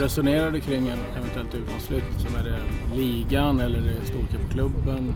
[0.00, 2.04] resonerar du kring en eventuellt utlandsflytt?
[2.18, 2.58] Som är det
[2.96, 5.14] ligan eller är det storcupklubben?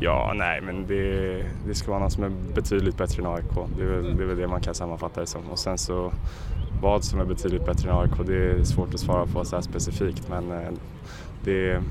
[0.00, 3.68] Ja, nej, men det, det ska vara någon som är betydligt bättre än AIK.
[3.76, 5.42] Det är, väl, det är väl det man kan sammanfatta det som.
[5.50, 6.12] Och sen så
[6.82, 9.62] vad som är betydligt bättre än AIK, det är svårt att svara på så här
[9.62, 10.28] specifikt.
[10.28, 10.72] Men eh,
[11.44, 11.82] det,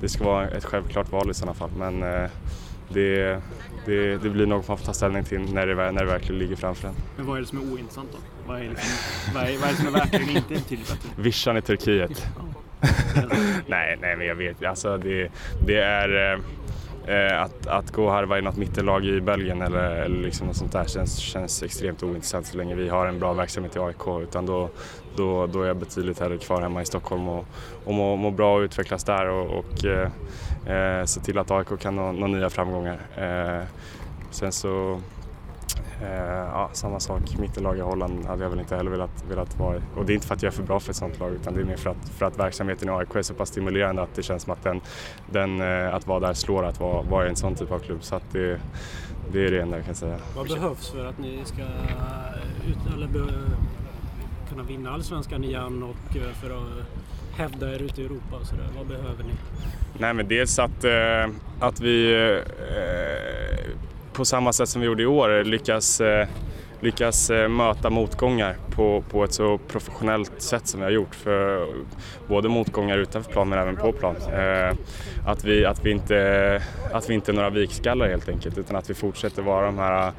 [0.00, 1.70] det ska vara ett självklart val i sådana fall.
[1.78, 2.30] Men eh,
[2.88, 3.40] det,
[3.86, 6.56] det, det blir något man får ta ställning till när det, när det verkligen ligger
[6.56, 6.94] framför en.
[7.16, 8.18] Men vad är det som är ointressant då?
[8.46, 11.08] Vad är, liksom, vad är, vad är det som är verkligen inte betydligt bättre?
[11.16, 12.26] Vischan i Turkiet.
[13.66, 15.30] nej, nej, men jag vet alltså det,
[15.66, 16.40] det är eh,
[17.06, 20.56] Eh, att, att gå och harva i något mittellag i Belgien eller, eller liksom något
[20.56, 24.22] sånt där känns, känns extremt ointressant så länge vi har en bra verksamhet i AIK.
[24.22, 24.68] Utan då,
[25.16, 27.46] då, då är jag betydligt hellre kvar hemma i Stockholm och,
[27.84, 30.10] och må, må bra och utvecklas där och, och eh,
[30.66, 32.98] eh se till att AIK kan nå, nå nya framgångar.
[33.16, 33.66] Eh,
[34.30, 35.00] sen så
[36.52, 39.80] ja, samma sak, mittenlag i Holland hade jag väl inte heller velat, velat vara i.
[39.96, 41.54] Och det är inte för att jag är för bra för ett sånt lag utan
[41.54, 44.14] det är mer för att, för att verksamheten i AIK är så pass stimulerande att
[44.14, 44.80] det känns som att den,
[45.30, 48.04] den eh, att vara där slår att vara, vara i en sån typ av klubb.
[48.04, 48.60] Så att det,
[49.32, 50.16] det är det enda jag kan säga.
[50.36, 51.62] Vad behövs för att ni ska
[52.68, 53.18] ut, eller be,
[54.48, 56.86] kunna vinna allsvenskan igen och eh, för att
[57.36, 58.68] hävda er ute i Europa och sådär?
[58.76, 59.32] Vad behöver ni?
[59.98, 60.84] Nej men dels att,
[61.60, 62.14] att vi
[64.14, 66.28] på samma sätt som vi gjorde i år lyckas, eh,
[66.80, 71.14] lyckas eh, möta motgångar på, på ett så professionellt sätt som vi har gjort.
[71.14, 71.66] För
[72.28, 74.16] både motgångar utanför plan men även på plan.
[74.16, 74.74] Eh,
[75.26, 76.62] att vi, att vi, inte,
[76.92, 80.12] att vi inte är några vikskallar helt enkelt utan att vi fortsätter vara de här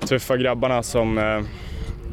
[0.00, 1.18] tuffa grabbarna som,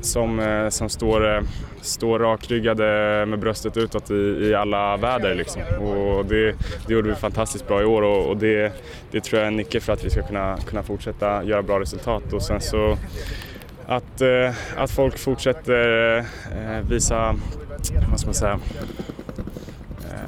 [0.05, 1.41] som, eh, som står eh,
[1.81, 2.83] står rakryggade
[3.25, 5.35] med bröstet utåt i, i alla väder.
[5.35, 5.61] Liksom.
[5.61, 6.55] Och det,
[6.87, 8.73] det gjorde vi fantastiskt bra i år och, och det,
[9.11, 11.79] det tror jag är en nyckel för att vi ska kunna, kunna fortsätta göra bra
[11.79, 12.33] resultat.
[12.33, 12.97] Och sen så
[13.85, 16.25] att, eh, att folk fortsätter
[16.89, 17.35] visa,
[18.09, 18.59] vad ska man säga,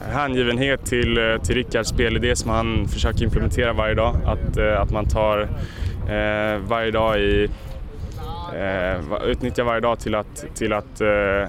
[0.09, 4.15] hängivenhet till, till Rickards spelidé som han försöker implementera varje dag.
[4.25, 5.49] Att, att man tar
[6.67, 7.49] varje dag i
[8.55, 11.07] eh, utnyttja varje dag till att, till att eh,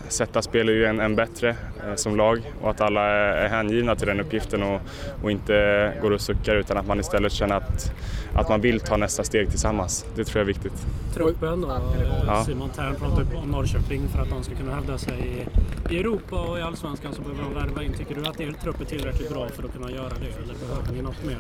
[0.09, 4.63] sätta spelidén än bättre eh, som lag och att alla är hängivna till den uppgiften
[4.63, 4.81] och,
[5.23, 7.93] och inte går och suckar utan att man istället känner att,
[8.35, 10.07] att man vill ta nästa steg tillsammans.
[10.15, 10.87] Det tror jag är viktigt.
[11.15, 11.81] Truppen då?
[12.27, 12.45] Ja.
[12.45, 15.47] Simon Thern pratar om Norrköping för att de ska kunna hävda sig
[15.91, 17.93] i Europa och i Allsvenskan så behöver de värva in.
[17.93, 20.93] Tycker du att er trupp är tillräckligt bra för att kunna göra det eller behöver
[20.93, 21.39] ni något mer?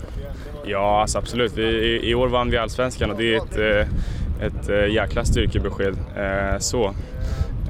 [0.65, 1.53] Ja, alltså absolut.
[1.57, 3.95] Vi, i, I år vann vi Allsvenskan och det är ett eh,
[4.41, 5.97] ett eh, jäkla styrkebesked.
[6.17, 6.95] Eh, så.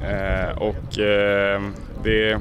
[0.03, 1.61] Eh, och eh,
[2.03, 2.39] det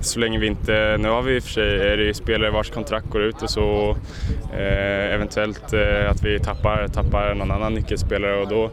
[0.00, 2.70] så länge vi inte, nu har vi i och för sig, är det spelare vars
[2.70, 3.96] kontrakt går ut och så
[4.52, 8.70] eh, eventuellt eh, att vi tappar, tappar någon annan nyckelspelare och då,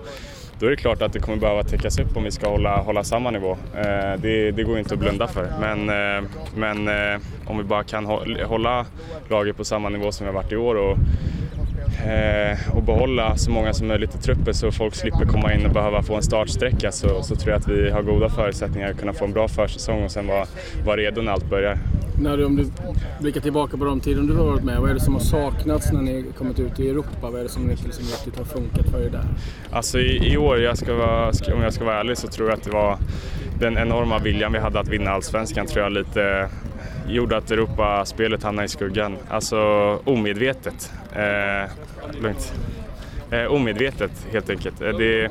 [0.60, 3.04] då är det klart att det kommer behöva täckas upp om vi ska hålla, hålla
[3.04, 3.58] samma nivå.
[3.76, 5.54] Eh, det, det går inte att blunda för.
[5.60, 5.86] Men,
[6.56, 6.90] men
[7.46, 8.06] om vi bara kan
[8.46, 8.86] hålla
[9.30, 10.98] laget på samma nivå som vi har varit i år och
[12.76, 16.04] och behålla så många som möjligt i truppen så folk slipper komma in och behöva
[16.04, 19.26] få en startsträcka så, så tror jag att vi har goda förutsättningar att kunna få
[19.26, 20.46] en bra försäsong och sen vara,
[20.86, 21.78] vara redo när allt börjar.
[22.22, 22.66] När du, om du
[23.20, 25.92] blickar tillbaka på de tiden du har varit med, vad är det som har saknats
[25.92, 27.10] när ni kommit ut i Europa?
[27.22, 29.26] Vad är det som liksom riktigt har funkat för er där?
[29.72, 31.26] Alltså i, i år, jag vara,
[31.56, 32.98] om jag ska vara ärlig, så tror jag att det var
[33.60, 36.50] den enorma viljan vi hade att vinna allsvenskan tror jag lite
[37.08, 39.18] gjorde att Europaspelet hamnade i skuggan.
[39.30, 39.60] Alltså
[40.06, 40.92] omedvetet.
[41.16, 41.72] Eh,
[42.22, 42.54] lugnt.
[43.32, 44.82] Eh, omedvetet helt enkelt.
[44.82, 45.30] Eh, det,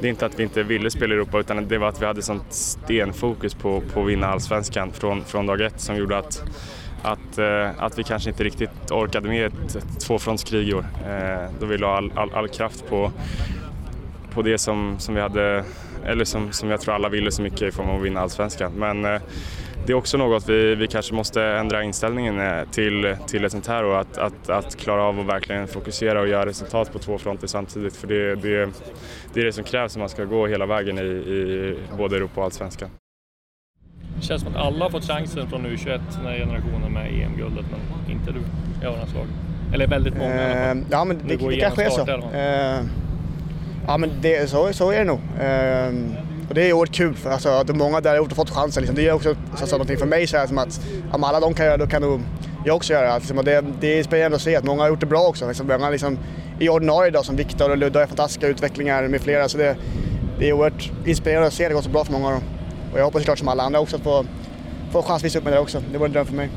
[0.00, 2.06] det är inte att vi inte ville spela i Europa utan det var att vi
[2.06, 6.42] hade sånt stenfokus på, på att vinna allsvenskan från, från dag ett som gjorde att,
[7.02, 10.86] att, eh, att vi kanske inte riktigt orkade med ett, ett tvåfrontskrig i år.
[11.06, 13.12] Eh, då vi la all, all, all, kraft på,
[14.34, 15.64] på det som, som vi hade,
[16.04, 18.72] eller som, som jag tror alla ville så mycket i form av att vinna allsvenskan.
[18.76, 19.20] Men eh,
[19.86, 23.66] det är också något vi, vi kanske måste ändra inställningen eh, till, till ett sånt
[23.66, 27.18] här och att, att, att klara av att verkligen fokusera och göra resultat på två
[27.18, 27.96] fronter samtidigt.
[27.96, 28.70] För det, det,
[29.34, 32.40] det är det som krävs om man ska gå hela vägen i, i både Europa
[32.40, 32.88] och Allsvenskan.
[34.16, 37.64] Det känns som att alla har fått chansen från U21, den här generationen med EM-guldet,
[37.70, 38.38] men inte du
[38.82, 38.94] i a
[39.74, 40.76] Eller väldigt många i alla fall.
[40.76, 42.02] Uh, ja, men det, det kanske är så.
[42.02, 42.86] Uh,
[43.86, 45.18] ja, men det, så, så är det nog.
[45.18, 48.80] Uh, och det är oerhört kul, för alltså, att många där har fått chansen.
[48.80, 48.96] Liksom.
[48.96, 50.80] Det är också så, så, någonting för mig, så här, som att
[51.12, 52.20] om alla de kan göra då kan nog
[52.64, 53.18] jag också göra.
[53.18, 53.38] Liksom.
[53.38, 55.48] Och det, det är spännande att se att många har gjort det bra också.
[55.48, 55.66] Liksom.
[55.66, 56.18] Många liksom,
[56.60, 59.48] i ordinarie idag som Viktor och Ludde har fantastiska utvecklingar med flera.
[59.48, 59.76] Så det,
[60.38, 62.42] det är oerhört inspirerande att se det gå så bra för många av dem.
[62.92, 64.24] Och jag hoppas såklart som alla andra också att få,
[64.92, 65.82] få chans att visa upp mig där också.
[65.92, 66.50] Det vore en dröm för mig.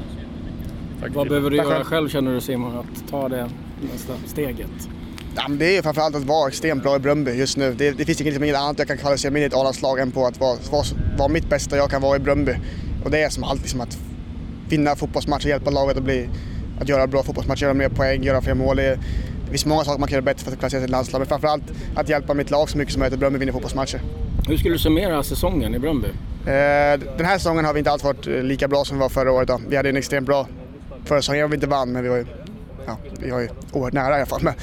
[1.01, 1.12] Tack.
[1.16, 3.50] Vad behöver du göra själv känner du Simon, att ta det
[3.94, 4.90] nästa steget?
[5.38, 7.74] Ja, det är framförallt att vara extremt bra i Bröndby just nu.
[7.74, 10.00] Det, det finns inget, liksom, inget annat jag kan kvalificera mig in i ett A-landslag
[10.00, 10.84] än på att vara, vara,
[11.18, 12.56] vara mitt bästa jag kan vara i Bröndby.
[13.04, 13.98] Och det är som alltid som att
[14.69, 16.30] vinna fotbollsmatcher, hjälpa laget att, bli,
[16.81, 18.78] att göra bra fotbollsmatcher, göra mer poäng, göra fler mål.
[18.78, 19.00] Det,
[19.45, 21.28] det finns många saker man kan göra bättre för att kvalificera sig till landslag, men
[21.28, 21.63] framförallt
[21.95, 24.01] att hjälpa mitt lag så mycket som möjligt att Bröndby vinner fotbollsmatcher.
[24.48, 26.07] Hur skulle du summera säsongen i Bröndby?
[26.07, 29.10] Eh, den här säsongen har vi inte alls varit eh, lika bra som vi var
[29.10, 29.48] förra året.
[29.48, 29.62] Då.
[29.69, 30.48] Vi hade en extremt bra
[31.06, 32.25] förra säsongen, vi inte vann, men vi var ju,
[32.86, 34.42] ja, vi var ju oerhört nära i alla fall.
[34.44, 34.54] Men,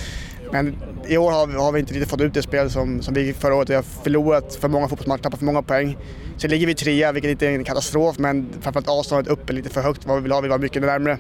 [0.53, 0.77] men
[1.09, 3.33] i år har vi, har vi inte riktigt fått ut det spel som, som vi
[3.33, 3.71] förra året.
[3.71, 5.97] Vi har förlorat för många fotbollsmatcher, tappat för många poäng.
[6.37, 9.71] Sen ligger vi trea, vilket inte är en katastrof, men framförallt avståndet upp är lite
[9.71, 10.41] för högt vad vi vill ha.
[10.41, 11.19] Vi vill ha mycket närmre.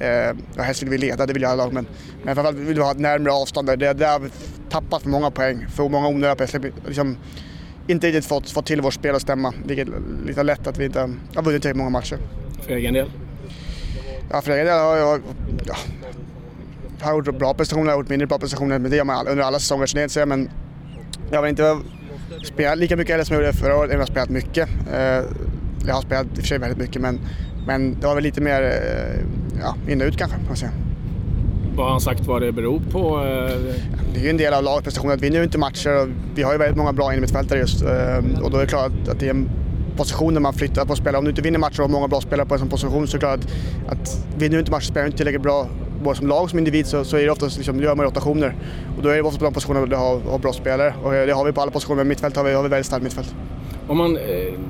[0.00, 0.08] Eh,
[0.56, 1.86] ja, helst vill vi leda, det vill alla lag, men,
[2.22, 3.68] men framförallt vill vi ha ett närmre avstånd.
[3.68, 4.28] Där, där har vi
[4.70, 6.72] tappat för många poäng, för många onödiga poäng.
[6.86, 7.16] Liksom,
[7.86, 10.84] inte riktigt fått, fått till vårt spel att stämma, vilket är lite lätt att vi
[10.84, 11.00] inte
[11.34, 12.18] har vunnit tillräckligt många matcher.
[12.66, 13.10] För egen del?
[14.30, 15.20] Ja, för egen del har jag,
[15.64, 15.76] ja,
[17.02, 19.26] jag har gjort bra prestationer, jag har gjort mindre bra prestationer, men det gör man
[19.26, 20.50] under alla säsonger, så det är inte men
[21.30, 21.78] jag har inte
[22.44, 24.68] spelat lika mycket eller som jag gjorde förra året, jag har spelat mycket.
[25.86, 27.20] Jag har spelat i och för sig väldigt mycket, men,
[27.66, 28.82] men det var väl lite mer
[29.60, 30.72] ja, in och ut kanske, man säga.
[31.76, 33.16] Vad har han sagt vad det beror på?
[34.14, 35.18] Det är ju en del av lagprestationen.
[35.18, 37.82] Vi vinner ju inte matcher och vi har ju väldigt många bra innermittfältare just.
[38.42, 39.50] Och då är det klart att det är en
[39.96, 41.18] position där man flyttar på spelare.
[41.18, 43.16] Om du inte vinner matcher och har många bra spelare på en sån position så
[43.16, 43.40] är det klart
[43.86, 45.68] att, att vinner du inte matcher spelar inte tillräckligt bra
[46.02, 48.54] både som lag och som individ så, så är det oftast liksom, gör man rotationer.
[48.96, 50.94] Och då är det ofta på de positionerna du har, har bra spelare.
[51.04, 53.02] Och det har vi på alla positioner, men mittfält har vi, har vi väldigt starkt
[53.04, 53.34] mittfält.
[53.88, 54.18] Om man,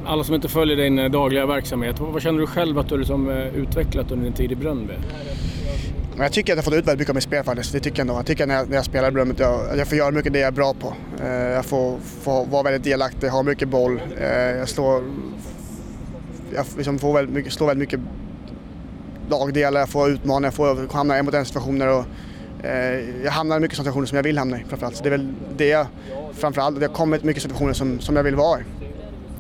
[0.07, 4.11] alla som inte följer din dagliga verksamhet, vad känner du själv att du liksom utvecklat
[4.11, 4.93] under din tid i Bröndby?
[6.15, 7.73] Men jag tycker att jag har fått ut väldigt mycket av mitt spel faktiskt.
[7.73, 8.15] Det tycker jag ändå.
[8.15, 10.33] Jag tycker när jag, när jag spelar i Bröndby att jag, jag får göra mycket
[10.33, 10.95] det jag är bra på.
[11.55, 14.01] Jag får, får vara väldigt delaktig, ha mycket boll.
[14.59, 15.03] Jag slår,
[16.55, 18.01] jag liksom får väldigt mycket, slår väldigt mycket
[19.39, 21.89] lagdelar, jag får utmana, jag får hamna i en mot en situationer.
[21.89, 22.05] Och,
[23.25, 24.97] jag hamnar i mycket situationer som jag vill hamna i framförallt.
[24.97, 25.87] Så det är väl det jag
[26.33, 28.63] framförallt, det har kommit mycket situationer som, som jag vill vara i.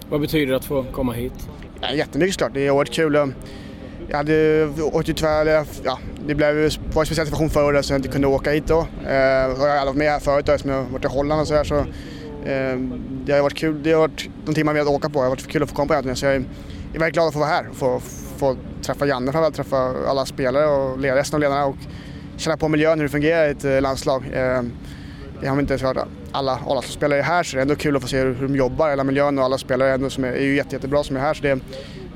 [0.09, 1.49] Vad betyder det att få komma hit?
[1.81, 3.33] Ja, jättemycket såklart, det är oerhört kul.
[4.09, 6.71] Jag hade åkt ut tyvärr, ja, det blev, var en
[7.07, 8.87] speciell situation förra året så jag inte kunde åka hit då.
[9.07, 11.49] Eh, jag har aldrig varit med här förut eftersom jag har varit i Holland och
[11.49, 12.79] så här, så eh,
[13.25, 13.83] det har varit kul.
[13.83, 15.19] Det har varit de timmar vi har åka på.
[15.19, 16.17] Det har varit kul att få komma på egentligen.
[16.17, 16.45] Så jag är,
[16.95, 18.01] är väldigt glad att få vara här och få,
[18.43, 19.77] få träffa Janne framförallt, träffa
[20.09, 21.77] alla spelare och resten av ledarna och
[22.37, 24.25] känna på miljön, hur det fungerar i ett landslag.
[24.33, 24.63] Eh,
[25.43, 25.97] jag har inte hört
[26.33, 28.57] alla A-lagsspelare är här så det är ändå kul att få se hur, hur de
[28.57, 31.17] jobbar, hela miljön och alla spelare är, ändå som är, är ju jätte, jättebra som
[31.17, 31.35] är här.
[31.35, 31.61] Så det,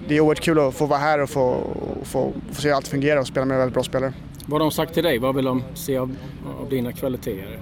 [0.09, 1.61] det är oerhört kul att få vara här och få,
[2.03, 4.13] få, få se allt fungera och spela med väldigt bra spelare.
[4.47, 5.19] Vad har de sagt till dig?
[5.19, 6.17] Vad vill de se av,
[6.61, 7.61] av dina kvaliteter?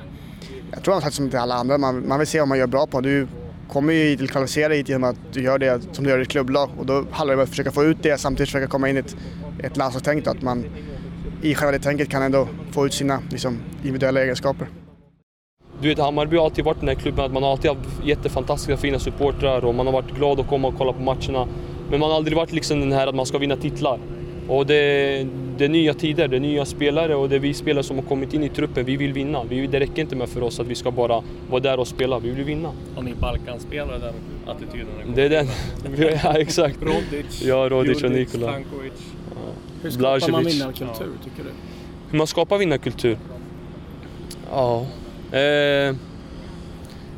[0.70, 2.58] Jag tror de har sagt som till alla andra, man, man vill se vad man
[2.58, 3.00] gör bra på.
[3.00, 3.26] Du
[3.68, 6.28] kommer ju till kvalificera hit genom att du gör det som du gör i ett
[6.28, 8.96] klubblag och då handlar det om att försöka få ut det samtidigt försöka komma in
[8.96, 9.16] i ett,
[9.62, 10.26] ett landslagstänk.
[10.26, 10.64] Att man
[11.42, 14.68] i själva det tänket kan ändå få ut sina liksom, individuella egenskaper.
[15.80, 18.76] Du vet, Hammarby har alltid varit den här klubben att man har alltid haft jättefantastiska
[18.76, 21.48] fina supportrar och man har varit glad att komma och kolla på matcherna.
[21.90, 23.98] Men man har aldrig varit liksom den här att man ska vinna titlar.
[24.48, 25.26] Och det,
[25.58, 28.04] det är nya tider, det är nya spelare och det är vi spelare som har
[28.04, 28.84] kommit in i truppen.
[28.84, 29.44] Vi vill vinna.
[29.44, 32.18] Vi, det räcker inte med för oss att vi ska bara vara där och spela.
[32.18, 32.72] Vi vill vinna.
[32.94, 34.14] Har ni Balkanspelare den
[34.46, 35.14] attityden?
[35.14, 35.46] Det är den.
[36.24, 36.82] ja, exakt.
[36.82, 38.48] Rodic, ja, Rodic och Nikola.
[38.48, 38.92] Stankovic.
[39.30, 39.52] Ja.
[39.82, 41.50] Hur skapar man vinnarkultur, tycker du?
[42.10, 43.18] Hur man skapar vinnarkultur?
[44.50, 44.86] Ja...
[45.32, 45.96] Eh,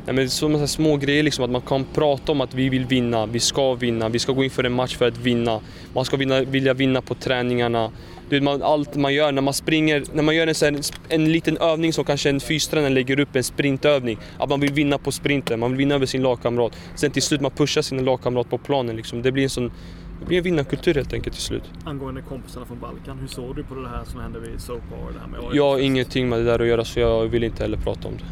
[0.07, 3.25] Nej, men sådana små grejer, liksom, att man kan prata om att vi vill vinna,
[3.25, 5.59] vi ska vinna, vi ska gå in för en match för att vinna.
[5.93, 7.91] Man ska vinna, vilja vinna på träningarna.
[8.29, 11.57] Du, man, allt man gör, när man springer, när man gör en, en, en liten
[11.57, 14.17] övning som kanske en fystränare lägger upp, en sprintövning.
[14.37, 16.77] Att man vill vinna på sprinten, man vill vinna över sin lagkamrat.
[16.95, 18.95] Sen till slut man pushar sin lagkamrat på planen.
[18.95, 19.21] Liksom.
[19.21, 19.71] Det blir en sån
[20.19, 21.63] det blir en vinnarkultur helt enkelt till slut.
[21.85, 24.51] Angående kompisarna från Balkan, hur såg du på det här som hände vid?
[24.51, 27.63] Det här med jag har ingenting med det där att göra så jag vill inte
[27.63, 28.23] heller prata om det.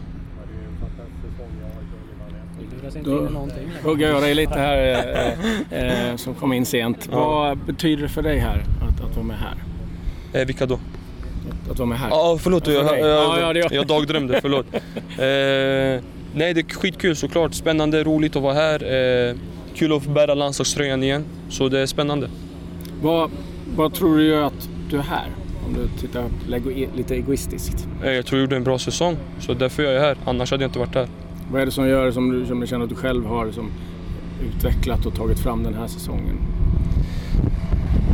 [3.03, 3.29] Då
[3.83, 4.77] hugger jag dig lite här
[5.71, 7.09] eh, eh, som kom in sent.
[7.11, 7.17] Ja.
[7.17, 9.55] Vad betyder det för dig här att, att vara med här?
[10.35, 10.79] Eh, vilka då?
[11.71, 12.09] Att, vara med här?
[12.09, 12.67] Ja, förlåt.
[12.67, 14.65] Jag, jag, jag, ja, jag, jag dagdrömde, förlåt.
[14.73, 17.53] eh, nej, det är skitkul såklart.
[17.53, 18.83] Spännande, roligt att vara här.
[19.29, 19.35] Eh,
[19.75, 21.25] kul att få bära landslagströjan igen.
[21.49, 22.29] Så det är spännande.
[23.01, 23.31] Vad,
[23.75, 25.27] vad tror du gör att du är här?
[25.67, 26.25] Om du tittar
[26.97, 27.87] lite egoistiskt.
[28.03, 30.17] Jag tror jag gjorde en bra säsong, så därför är jag här.
[30.25, 31.07] Annars hade jag inte varit här.
[31.51, 33.71] Vad är det som gör som du, som du känner att du själv har som
[34.47, 36.37] utvecklat och tagit fram den här säsongen?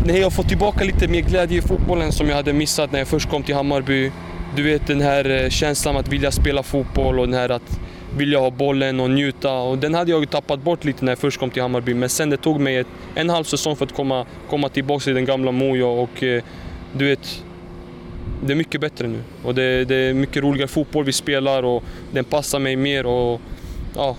[0.05, 2.99] Nej, jag har fått tillbaka lite mer glädje i fotbollen som jag hade missat när
[2.99, 4.11] jag först kom till Hammarby.
[4.55, 7.79] Du vet den här eh, känslan att vilja spela fotboll och den här att
[8.17, 9.53] vilja ha bollen och njuta.
[9.53, 11.93] Och den hade jag tappat bort lite när jag först kom till Hammarby.
[11.93, 15.13] Men sen det tog mig ett, en halv säsong för att komma, komma tillbaka till
[15.13, 16.43] den gamla Mojo och eh,
[16.93, 17.43] du vet
[18.45, 19.19] det är mycket bättre nu.
[19.43, 23.05] Och det, det, är mycket roligare fotboll vi spelar och den passar mig mer.
[23.05, 23.41] Och,
[23.95, 24.15] ja.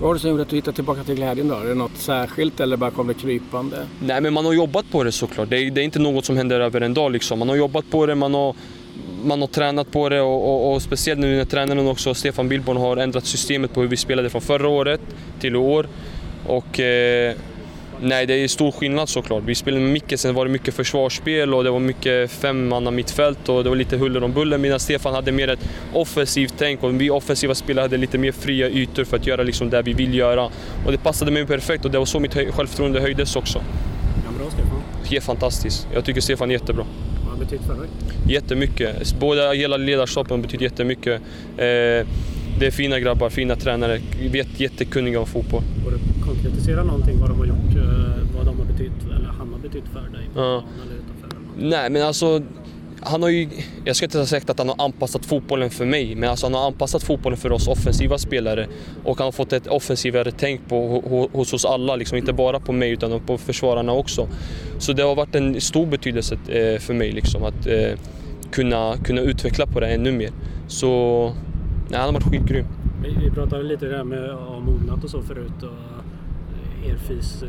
[0.00, 1.54] Vad var det som gjorde att du hittade tillbaka till glädjen då?
[1.54, 3.76] Är det något särskilt eller bara kom det krypande?
[4.00, 5.50] Nej, men man har jobbat på det såklart.
[5.50, 7.12] Det är, det är inte något som händer över en dag.
[7.12, 7.38] Liksom.
[7.38, 8.54] Man har jobbat på det, man har,
[9.24, 12.76] man har tränat på det och, och, och speciellt nu när tränaren också, Stefan Billborn,
[12.76, 15.00] har ändrat systemet på hur vi spelade från förra året
[15.40, 15.86] till i år.
[16.46, 17.34] Och, eh,
[18.02, 19.42] Nej, det är stor skillnad såklart.
[19.46, 23.48] Vi spelade med Micke, sen var det mycket försvarsspel och det var mycket femmanna mittfält
[23.48, 27.00] och det var lite huller om buller medan Stefan hade mer ett offensivt tänk och
[27.00, 30.14] vi offensiva spelare hade lite mer fria ytor för att göra liksom det vi vill
[30.14, 30.44] göra.
[30.86, 33.58] Och det passade mig perfekt och det var så mitt självförtroende höjdes också.
[33.58, 34.82] Ja, bra Stefan.
[35.10, 35.88] Ja, fantastiskt.
[35.94, 36.84] Jag tycker Stefan är jättebra.
[37.40, 37.88] Betytt för dig?
[38.28, 39.14] Jättemycket.
[39.20, 41.20] Båda, hela ledarskapet har betytt jättemycket.
[41.56, 42.06] Eh,
[42.58, 45.62] det är fina grabbar, fina tränare, vet, jättekunniga om fotboll.
[45.84, 49.28] Går du konkretisera någonting vad de har gjort, eh, vad de har betytt, eller
[49.80, 50.28] betytt för dig?
[50.34, 50.64] Ja.
[51.56, 52.42] Nej men alltså,
[53.02, 53.48] han har ju,
[53.84, 56.66] jag ska inte säga att han har anpassat fotbollen för mig, men alltså han har
[56.66, 58.66] anpassat fotbollen för oss offensiva spelare
[59.04, 62.72] och han har fått ett offensivare tänk på, hos oss alla, liksom, inte bara på
[62.72, 64.28] mig utan på försvararna också.
[64.78, 67.98] Så det har varit en stor betydelse eh, för mig liksom, att eh,
[68.50, 70.30] kunna, kunna utveckla på det ännu mer.
[70.68, 71.32] Så
[71.90, 72.66] Nej, han har varit skitgrym.
[73.02, 75.62] Vi, pratade lite där med ja, mognat och så förut.
[75.62, 75.99] Och
[76.84, 77.48] eh, er fys, eh,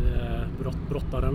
[0.59, 0.75] brott.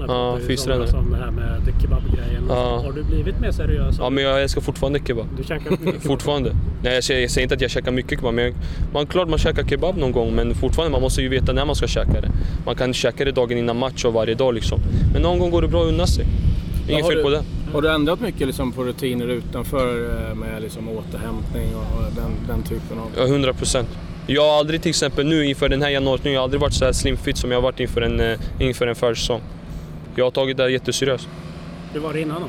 [0.09, 0.88] Ja, fystränare.
[0.88, 2.45] Som det här med kebabgrejen.
[2.49, 2.83] Ja.
[2.85, 3.97] Har du blivit mer seriös?
[3.99, 5.26] Ja, men jag älskar fortfarande kebab.
[5.37, 6.03] Du käkar mycket kebab?
[6.03, 6.57] fortfarande.
[6.83, 8.55] Nej, jag säger, jag säger inte att jag käkar mycket kebab, men
[8.93, 11.76] man, klart man käkar kebab någon gång, men fortfarande man måste ju veta när man
[11.76, 12.31] ska käka det.
[12.67, 14.81] Man kan käka det dagen innan match och varje dag liksom.
[15.12, 16.26] Men någon gång går det bra att unna sig.
[16.88, 17.43] Inget fel på det.
[17.73, 22.62] Har du ändrat mycket liksom på rutiner utanför eh, med liksom återhämtning och den, den
[22.62, 23.11] typen av...
[23.17, 23.88] Ja, 100 procent.
[24.28, 26.85] Jag har aldrig till exempel nu inför den här januari, jag har aldrig varit så
[26.85, 29.40] här slimfit som jag har varit inför en, eh, inför en försäsong.
[30.14, 31.28] Jag har tagit det här jätteseriöst.
[31.92, 32.49] Hur var det innan då?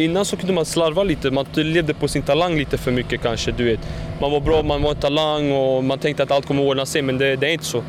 [0.00, 3.52] Innan så kunde man slarva lite, man levde på sin talang lite för mycket kanske.
[3.52, 3.80] Du vet.
[4.20, 7.02] Man var bra, man var en talang och man tänkte att allt kommer ordna sig,
[7.02, 7.82] men det, det är inte så.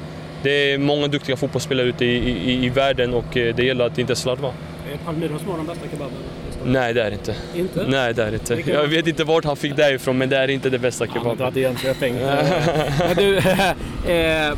[0.44, 3.98] Det är många duktiga fotbollsspelare ute i, i, i världen och eh, det gäller att
[3.98, 4.48] inte slarva.
[4.48, 6.18] Är Palmyras de bästa kebaben?
[6.66, 7.36] Nej, det är inte.
[7.56, 7.86] Inte?
[7.88, 8.72] Nej, det är inte.
[8.72, 11.38] Jag vet inte vart han fick det ifrån, men det är inte det bästa kebaben.
[11.40, 12.16] Han till Jönköping.
[13.16, 13.38] du,
[14.14, 14.54] eh,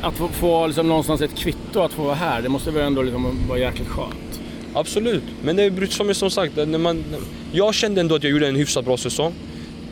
[0.00, 3.02] att få, få liksom någonstans ett kvitto att få vara här, det måste väl ändå
[3.02, 4.40] liksom vara jäkligt skönt?
[4.72, 7.04] Absolut, men det är som, som sagt, när man,
[7.52, 9.34] jag kände ändå att jag gjorde en hyfsat bra säsong.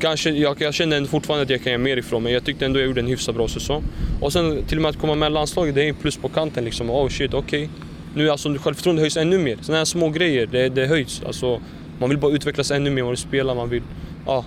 [0.00, 2.32] Kanske, jag, jag kände fortfarande att jag kan göra mer ifrån mig.
[2.32, 3.82] Jag tyckte ändå jag gjorde en hyfsat bra säsong.
[4.20, 6.64] Och sen till och med att komma med landslaget, det är en plus på kanten
[6.64, 6.90] liksom.
[6.90, 7.64] Oh shit, okej.
[7.64, 7.85] Okay
[8.16, 9.58] nu alltså självförtroendet höjs ännu mer.
[9.60, 11.22] Sådana här små grejer, det, det höjs.
[11.26, 11.60] Alltså,
[11.98, 13.82] man vill bara utvecklas ännu mer, man vill spela, man vill...
[14.26, 14.44] Ja.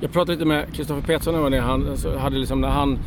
[0.00, 2.98] Jag pratade lite med Kristoffer Petersson när han hade liksom, när han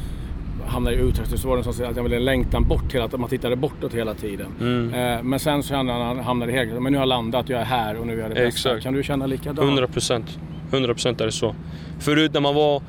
[0.65, 3.29] hamnade i Utrecht så var det som att han ville längtan bort hela att man
[3.29, 4.47] tittade bortåt hela tiden.
[4.59, 4.93] Mm.
[4.93, 7.65] Eh, men sen så hamnade han hamnade helt men nu har jag landat, jag är
[7.65, 8.47] här och nu är jag det bästa.
[8.47, 8.83] Exakt.
[8.83, 9.59] Kan du känna likadant?
[9.59, 10.39] 100 procent.
[10.71, 11.55] 100 procent är det så.
[11.99, 12.81] Förut när man var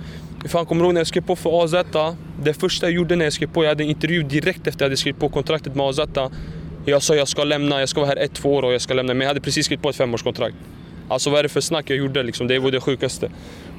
[0.45, 1.75] Fan, kommer du ihåg när jag skrev på för AZ?
[2.43, 4.81] Det första jag gjorde när jag skrev på, jag hade en intervju direkt efter att
[4.81, 6.01] jag hade skrivit på kontraktet med AZ.
[6.85, 8.95] Jag sa jag ska lämna, jag ska vara här ett, två år och jag ska
[8.95, 9.15] lämna.
[9.15, 10.57] Men jag hade precis skrivit på ett femårskontrakt.
[11.09, 12.47] Alltså vad är det för snack jag gjorde liksom?
[12.47, 13.31] Det var det sjukaste.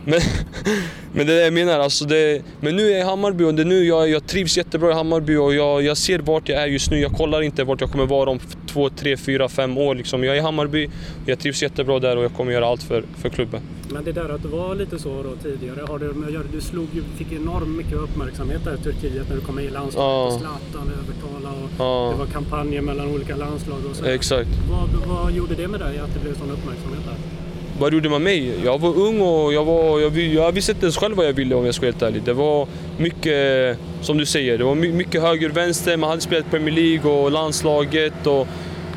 [0.06, 0.20] Men,
[1.14, 1.80] men det är det jag menar.
[1.80, 4.92] Alltså det, men nu är jag i Hammarby och det nu jag, jag trivs jättebra
[4.92, 7.00] i Hammarby och jag, jag ser vart jag är just nu.
[7.00, 9.96] Jag kollar inte vart jag kommer vara om två, tre, fyra, fem år.
[9.96, 10.24] Liksom.
[10.24, 10.90] Jag är i Hammarby,
[11.26, 13.62] jag trivs jättebra där och jag kommer göra allt för, för klubben.
[13.90, 16.14] Men det där att det var lite så då tidigare, har du,
[16.52, 19.96] du slog, fick enormt mycket uppmärksamhet där i Turkiet när du kom med i landslaget
[19.98, 20.26] ja.
[20.26, 22.10] och Zlatan övertala och ja.
[22.12, 24.06] det var kampanjer mellan olika landslag och så.
[24.06, 24.50] Exakt.
[24.70, 27.43] Vad, vad gjorde det med dig att det blev sån uppmärksamhet där?
[27.84, 28.54] Vad gjorde man mig?
[28.66, 31.56] Jag var ung och jag, var, jag, jag visste inte ens själv vad jag ville
[31.56, 32.24] om jag ska vara helt ärlig.
[32.24, 35.98] Det var mycket, som du säger, det var mycket höger vänster.
[35.98, 38.48] Man hade spelat Premier League och landslaget och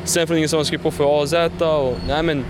[0.03, 1.33] sen från ingenstans skrev på för AZ.
[1.59, 2.45] Och, nej men,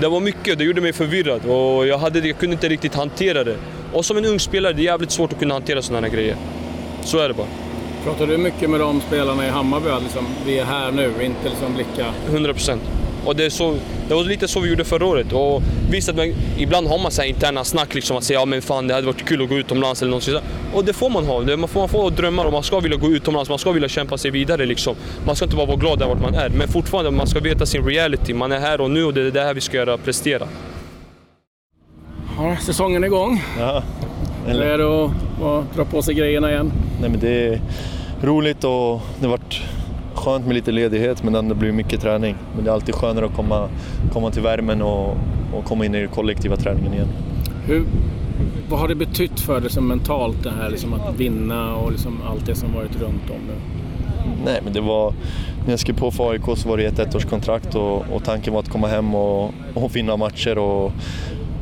[0.00, 3.44] det var mycket, det gjorde mig förvirrad och jag, hade, jag kunde inte riktigt hantera
[3.44, 3.56] det.
[3.92, 6.36] Och som en ung spelare, det är jävligt svårt att kunna hantera sådana här grejer.
[7.04, 7.48] Så är det bara.
[8.04, 9.88] Pratar du mycket med de spelarna i Hammarby?
[10.02, 12.12] Liksom, vi är här nu, inte liksom blicka...
[12.30, 12.82] 100 procent.
[13.26, 13.76] Och det, är så,
[14.08, 15.32] det var lite så vi gjorde förra året.
[15.32, 18.62] Och visst att man, ibland har man så interna snack, liksom, att säga ja men
[18.62, 20.42] fan det hade varit kul att gå utomlands eller något
[20.74, 21.40] Och det får man ha.
[21.40, 23.88] Det, man, får, man får drömmar och man ska vilja gå utomlands, man ska vilja
[23.88, 24.66] kämpa sig vidare.
[24.66, 24.96] Liksom.
[25.26, 26.48] Man ska inte bara vara glad där vart man är.
[26.48, 28.34] Men fortfarande, man ska veta sin reality.
[28.34, 30.48] Man är här och nu och det är det här vi ska göra, prestera.
[32.38, 33.42] Ja, säsongen är igång.
[33.58, 33.82] Ja.
[34.48, 35.10] Eller är det att,
[35.42, 36.72] att dra på sig grejerna igen?
[37.00, 37.60] Nej men det är
[38.22, 39.60] roligt och det har varit
[40.16, 42.36] skönt med lite ledighet men det blir mycket träning.
[42.54, 43.68] Men det är alltid skönare att komma,
[44.12, 45.16] komma till värmen och,
[45.54, 47.08] och komma in i den kollektiva träningen igen.
[47.66, 47.84] Hur,
[48.68, 52.18] vad har det betytt för dig liksom mentalt det här liksom att vinna och liksom
[52.30, 53.54] allt det som varit runt om nu?
[54.44, 55.14] Nej, men det var...
[55.64, 58.60] När jag skrev på för AIK så var det ett ettårskontrakt och, och tanken var
[58.60, 60.92] att komma hem och, och vinna matcher och,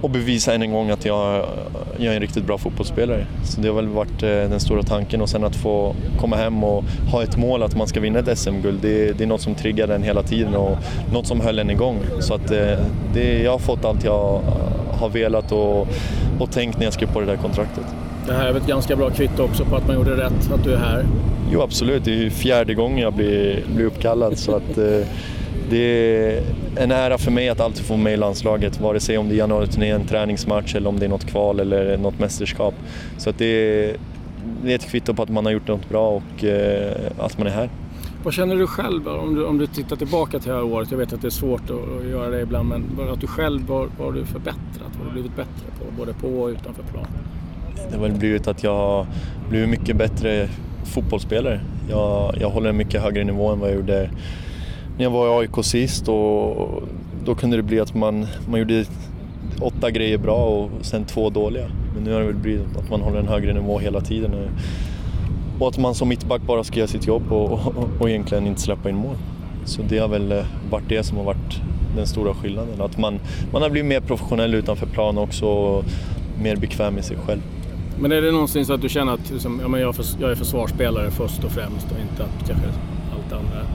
[0.04, 1.46] och bevisa än en gång att jag,
[1.96, 3.26] jag är en riktigt bra fotbollsspelare.
[3.44, 6.64] Så det har väl varit eh, den stora tanken och sen att få komma hem
[6.64, 9.54] och ha ett mål att man ska vinna ett SM-guld, det, det, är något som
[9.54, 10.76] triggar den hela tiden och
[11.12, 11.98] något som höll en igång.
[12.20, 12.78] Så att eh,
[13.14, 14.40] det, jag har fått allt jag
[14.98, 15.88] har velat och,
[16.38, 17.84] och tänkt när jag skrev på det där kontraktet.
[18.26, 20.64] Det här är väl ett ganska bra kvitto också på att man gjorde rätt, att
[20.64, 21.06] du är här?
[21.52, 25.06] Jo absolut, det är ju fjärde gången jag blir, blir uppkallad så att eh,
[25.70, 26.42] det är
[26.76, 29.38] en ära för mig att alltid få med i landslaget, vare sig om det är
[29.38, 32.74] januari-turnén, träningsmatch eller om det är något kval eller något mästerskap.
[33.18, 33.96] Så att det, är,
[34.64, 37.46] det är ett kvitto på att man har gjort något bra och eh, att man
[37.46, 37.70] är här.
[38.24, 40.90] Vad känner du själv om du, om du tittar tillbaka till det här året?
[40.90, 43.88] Jag vet att det är svårt att, göra det ibland, men att du själv, vad
[43.98, 44.90] har du förbättrat?
[44.92, 47.06] Vad har du blivit bättre på, både på och utanför plan?
[47.90, 49.06] Det har väl blivit att jag har
[49.48, 50.48] blivit mycket bättre
[50.84, 51.60] fotbollsspelare.
[51.90, 54.10] Jag, jag håller en mycket högre nivå än vad jag gjorde
[54.96, 56.82] när jag var i AIK sist och
[57.24, 58.84] då kunde det bli att man, man gjorde
[59.60, 61.66] åtta grejer bra och sen två dåliga.
[61.94, 64.34] Men nu har det väl blivit att man håller en högre nivå hela tiden.
[65.58, 68.60] Och att man som mittback bara ska göra sitt jobb och, och, och egentligen inte
[68.60, 69.16] släppa in mål.
[69.64, 71.60] Så det har väl eh, varit det som har varit
[71.96, 72.80] den stora skillnaden.
[72.80, 73.20] Att man,
[73.52, 75.84] man har blivit mer professionell utanför plan också och
[76.42, 77.40] mer bekväm i sig själv.
[78.00, 79.94] Men är det någonsin så att du känner att liksom, ja, men jag,
[80.30, 82.66] är försvarsspelare först och främst och inte att kanske
[83.12, 83.66] allt andra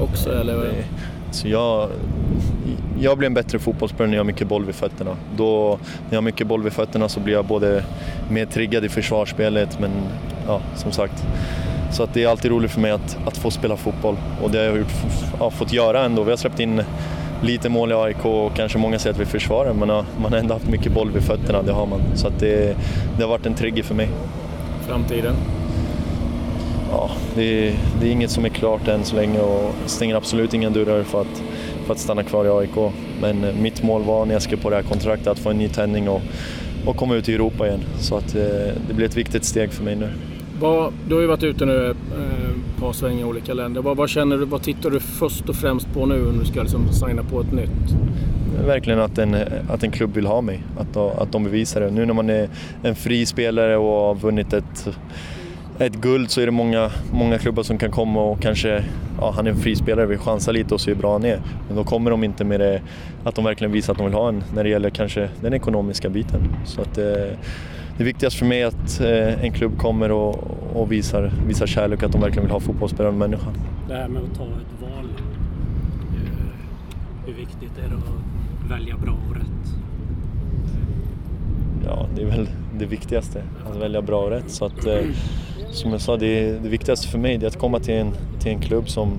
[0.00, 0.40] också?
[0.40, 0.56] Eller?
[0.56, 0.84] Nej.
[1.30, 1.88] Så jag,
[3.00, 5.16] jag blir en bättre fotbollsspelare när jag har mycket boll vid fötterna.
[5.36, 7.84] Då, när jag har mycket boll vid fötterna så blir jag både
[8.30, 9.90] mer triggad i försvarsspelet men
[10.46, 11.26] ja, som sagt.
[11.92, 14.58] Så att det är alltid roligt för mig att, att få spela fotboll och det
[14.58, 14.92] har jag gjort,
[15.40, 16.22] ja, fått göra ändå.
[16.22, 16.82] Vi har släppt in
[17.42, 20.38] lite mål i AIK och kanske många säger att vi försvarar men ja, man har
[20.38, 22.00] ändå haft mycket boll vid fötterna, det har man.
[22.14, 22.76] Så att det,
[23.16, 24.08] det har varit en trigger för mig.
[24.86, 25.34] Framtiden?
[26.90, 30.70] Ja, det, det är inget som är klart än så länge och stänger absolut inga
[30.70, 31.42] dörrar för att,
[31.86, 32.92] för att stanna kvar i AIK.
[33.20, 35.58] Men eh, mitt mål var när jag skrev på det här kontraktet att få en
[35.58, 36.20] ny tändning och,
[36.86, 37.80] och komma ut i Europa igen.
[37.98, 38.42] Så att, eh,
[38.88, 40.08] det blir ett viktigt steg för mig nu.
[40.60, 43.82] Vad, du har ju varit ute nu eh, ett par svängar i olika länder.
[43.82, 46.62] Vad, vad, känner du, vad tittar du först och främst på nu när du ska
[46.62, 47.96] liksom signa på ett nytt?
[48.66, 49.36] Verkligen att en,
[49.70, 51.90] att en klubb vill ha mig, att, att de bevisar det.
[51.90, 52.48] Nu när man är
[52.82, 54.88] en fri spelare och har vunnit ett,
[55.78, 58.84] ett guld så är det många, många klubbar som kan komma och kanske,
[59.20, 61.40] ja han är en frispelare, vill chansa lite och se hur bra han är.
[61.66, 62.82] Men då kommer de inte med det,
[63.24, 66.08] att de verkligen visar att de vill ha en när det gäller kanske den ekonomiska
[66.08, 66.40] biten.
[66.64, 67.04] Så att, eh,
[67.98, 72.02] det viktigast för mig är att eh, en klubb kommer och, och visar, visar kärlek,
[72.02, 73.48] att de verkligen vill ha fotbollsspelare och människa.
[73.88, 75.08] Det här med att ta ett val,
[76.14, 79.44] eh, hur viktigt är det att välja bra och rätt?
[81.84, 84.50] Ja, det är väl det viktigaste, att välja bra och rätt.
[84.50, 85.00] Så att, eh,
[85.70, 88.60] som jag sa, det, det viktigaste för mig är att komma till en, till en
[88.60, 89.12] klubb som,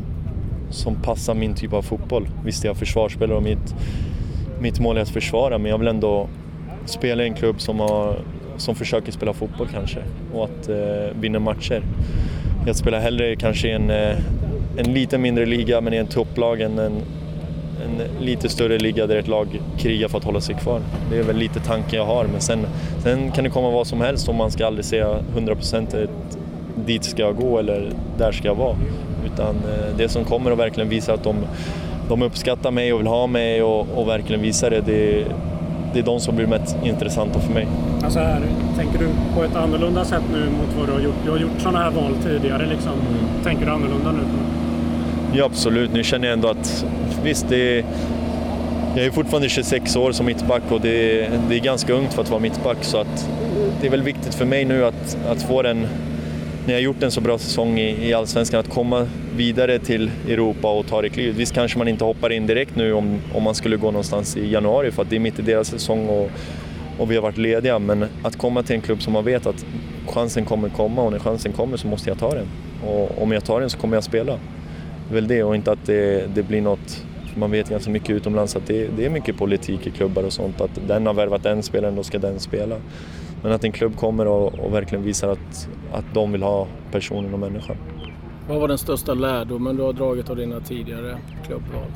[0.70, 2.28] som passar min typ av fotboll.
[2.46, 3.76] Visst, jag är försvarsspelare och mitt,
[4.60, 6.30] mitt mål är att försvara, men jag vill ändå
[6.86, 8.16] spela i en klubb som har
[8.58, 10.00] som försöker spela fotboll kanske
[10.34, 11.84] och att eh, vinna matcher.
[12.66, 14.18] Jag spelar hellre kanske i en, eh,
[14.78, 17.02] en lite mindre liga men i en topplag än en,
[17.86, 20.82] en lite större liga där ett lag krigar för att hålla sig kvar.
[21.12, 22.66] Det är väl lite tanken jag har men sen,
[23.04, 26.08] sen kan det komma vad som helst och man ska aldrig säga 100%
[26.76, 28.76] dit ska jag gå eller där ska jag vara.
[29.34, 31.36] Utan eh, det som kommer och verkligen visar att de,
[32.10, 35.26] de uppskattar mig och vill ha mig och, och verkligen visar det, det
[35.94, 37.68] det är de som blir mest intressanta för mig.
[38.04, 38.42] Alltså här,
[38.78, 41.16] tänker du på ett annorlunda sätt nu mot vad du har gjort?
[41.26, 42.66] Du har gjort sådana här val tidigare.
[42.66, 42.92] Liksom.
[42.92, 43.44] Mm.
[43.44, 44.22] Tänker du annorlunda nu?
[45.34, 45.94] Ja, absolut.
[45.94, 46.86] Nu känner jag ändå att
[47.24, 47.86] visst, det är,
[48.96, 52.22] jag är fortfarande 26 år som mittback och det är, det är ganska ungt för
[52.22, 52.78] att vara mittback.
[52.82, 53.30] Så att
[53.82, 55.88] det är väl viktigt för mig nu att, att få den
[56.66, 60.72] när jag gjort en så bra säsong i, i Allsvenskan, att komma vidare till Europa
[60.72, 61.36] och ta det klivet.
[61.36, 64.52] Visst kanske man inte hoppar in direkt nu om, om man skulle gå någonstans i
[64.52, 66.32] januari för att det är mitt i deras säsong och,
[66.98, 67.80] och vi har varit lediga.
[67.80, 69.66] Men att komma till en klubb som man vet att
[70.08, 72.48] chansen kommer komma och när chansen kommer så måste jag ta den.
[72.86, 74.40] Och om jag tar den så kommer jag spela.
[75.12, 78.68] Väl det och inte att det, det blir något man vet ganska mycket utomlands att
[78.68, 80.62] det, det, är mycket politik i klubbar och sånt.
[80.62, 82.76] Att den har värvat den spelaren, då ska den spela.
[83.44, 87.34] Men att en klubb kommer och, och verkligen visar att, att de vill ha personen
[87.34, 87.76] och människan.
[88.48, 91.92] Vad var den största lärdomen du har dragit av dina tidigare klubbval?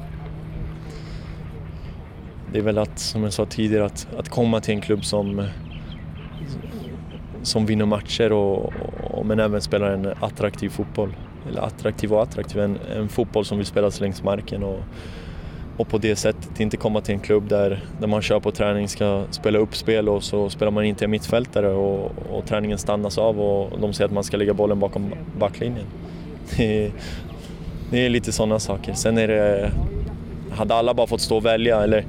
[2.52, 5.48] Det är väl att, som jag sa tidigare, att, att komma till en klubb som,
[7.42, 8.74] som vinner matcher och,
[9.12, 11.16] och, men även spelar en attraktiv fotboll.
[11.50, 14.64] Eller attraktiv och attraktiv, en, en fotboll som vill spelas längs marken.
[14.64, 14.80] Och,
[15.78, 18.88] och på det sättet inte komma till en klubb där, där man kör på träning
[18.88, 23.42] ska spela uppspel och så spelar man inte en mittfältare och, och träningen stannas av
[23.42, 25.86] och de säger att man ska lägga bollen bakom backlinjen.
[26.58, 26.92] Det är,
[27.92, 28.94] det är lite sådana saker.
[28.94, 29.72] Sen är det,
[30.52, 32.06] hade alla bara fått stå och välja, eller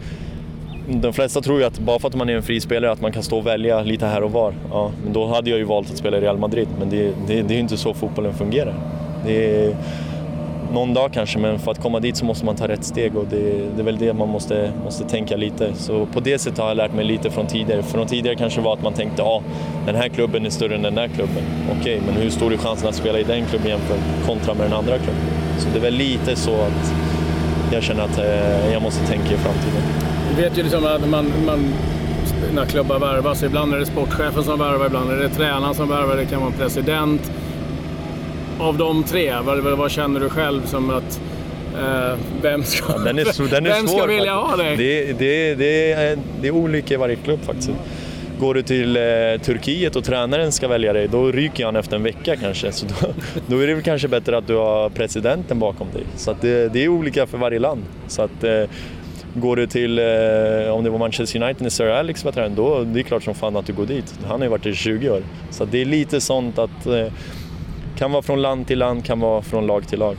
[0.88, 3.22] de flesta tror ju att bara för att man är en frispelare att man kan
[3.22, 4.54] stå och välja lite här och var.
[4.70, 7.42] Ja, men då hade jag ju valt att spela i Real Madrid, men det, det,
[7.42, 8.74] det är ju inte så fotbollen fungerar.
[9.24, 9.76] Det är,
[10.74, 13.26] någon dag kanske, men för att komma dit så måste man ta rätt steg och
[13.30, 13.36] det,
[13.76, 15.74] det, är väl det man måste, måste tänka lite.
[15.74, 17.82] Så på det sättet har jag lärt mig lite från tidigare.
[17.82, 19.42] Från tidigare kanske var att man tänkte ja,
[19.86, 21.42] den här klubben är större än den där klubben.
[21.80, 24.72] Okej, men hur stor är chansen att spela i den klubben jämfört kontra med den
[24.72, 25.22] andra klubben?
[25.58, 26.94] Så det är väl lite så att
[27.72, 29.82] jag känner att eh, jag måste tänka i framtiden.
[30.36, 31.74] Du vet ju liksom att man, man
[32.54, 36.16] när klubbar värvas, ibland är det sportchefen som värvar, ibland är det tränaren som värvar,
[36.16, 37.32] det kan vara president
[38.58, 41.20] av de tre, vad, vad, känner du själv som att
[41.78, 44.76] eh, vem ska, ja, den är, den är vem svår, ska vilja ha dig?
[44.76, 47.70] Det, det, det, är, det är olika i varje klubb faktiskt.
[48.40, 49.02] Går du till eh,
[49.42, 52.72] Turkiet och tränaren ska välja dig, då ryker han efter en vecka kanske.
[52.72, 53.06] Så då,
[53.46, 56.02] då är det väl kanske bättre att du har presidenten bakom dig.
[56.16, 57.82] Så det, det, är olika för varje land.
[58.08, 58.64] Så att, eh,
[59.36, 62.84] Går du till, eh, om det var Manchester United när Sir Alex var tränare, då
[62.84, 64.14] det är klart som fan att du går dit.
[64.26, 65.22] Han har ju varit där i 20 år.
[65.50, 67.06] Så det är lite sånt att eh,
[67.96, 70.16] kan vara från land till land, kan vara från lag till lag.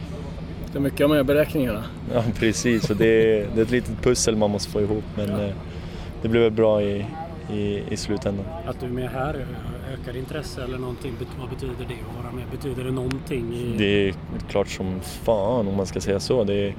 [0.71, 1.83] Det är mycket här beräkningarna.
[2.13, 2.89] Ja, precis.
[2.89, 5.03] Och det, är, det är ett litet pussel man måste få ihop.
[5.15, 5.43] Men ja.
[5.43, 5.53] Eh,
[6.21, 7.05] det blir väl bra i,
[7.53, 8.45] i, i slutändan.
[8.67, 9.45] Att du är med här
[9.93, 11.13] ökar intresse eller någonting?
[11.39, 12.43] Vad betyder det att vara med?
[12.51, 13.53] Betyder det någonting?
[13.53, 13.77] I...
[13.77, 14.13] Det är
[14.49, 16.43] klart som fan om man ska säga så.
[16.43, 16.75] Det är,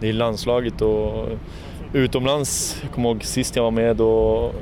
[0.00, 1.28] det är landslaget och
[1.92, 2.78] utomlands.
[2.82, 4.52] Jag kommer ihåg sist jag var med då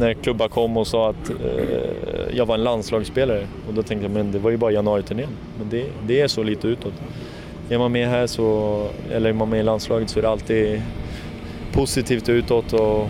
[0.00, 3.46] när klubbar kom och sa att eh, jag var en landslagsspelare.
[3.68, 5.28] Och då tänkte jag, men det var ju bara januariturnén.
[5.58, 6.92] Men det, det är så lite utåt.
[7.68, 10.82] Är man med här så, eller är man med i landslaget så är det alltid
[11.72, 13.08] positivt utåt och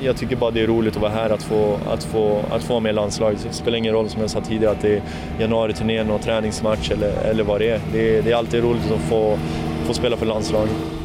[0.00, 2.72] jag tycker bara det är roligt att vara här, att få, att få, att få
[2.72, 3.46] vara med i landslaget.
[3.48, 5.02] Det spelar ingen roll som jag sa tidigare att det är
[5.40, 7.80] januariturnén och träningsmatch eller, eller vad det är.
[7.92, 8.22] Det, är.
[8.22, 9.38] det är alltid roligt att få,
[9.86, 10.95] få spela för landslaget.